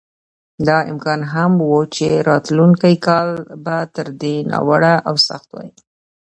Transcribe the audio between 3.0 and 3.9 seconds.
کال به